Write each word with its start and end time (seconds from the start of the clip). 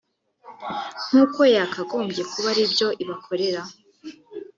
nk’uko 1.07 1.41
yakagombye 1.55 2.21
kuba 2.31 2.47
ari 2.53 2.63
byo 2.71 2.87
ibakorera 3.03 3.61